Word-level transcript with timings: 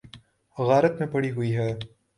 غارت 0.57 0.93
میں 0.99 1.07
پڑی 1.07 1.31
ہوئی 1.31 1.55
ہے۔ 1.57 1.69